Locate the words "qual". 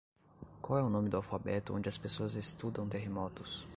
0.63-0.79